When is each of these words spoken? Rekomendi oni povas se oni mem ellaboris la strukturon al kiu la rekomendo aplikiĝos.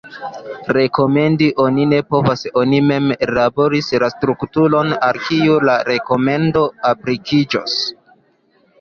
Rekomendi 0.77 1.49
oni 1.63 1.99
povas 2.13 2.41
se 2.45 2.53
oni 2.63 2.81
mem 2.93 3.13
ellaboris 3.27 3.93
la 4.07 4.11
strukturon 4.17 4.99
al 5.11 5.23
kiu 5.29 5.63
la 5.71 5.79
rekomendo 5.95 6.69
aplikiĝos. 6.95 7.83